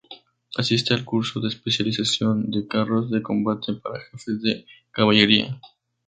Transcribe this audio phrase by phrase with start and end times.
[0.57, 5.61] Asiste al curso de especialización de Carros de Combate para Jefes de Caballería.